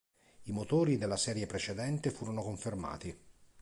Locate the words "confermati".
2.41-3.15